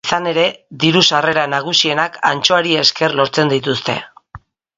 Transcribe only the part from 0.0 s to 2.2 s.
Izan ere, diru-sarrera nagusienak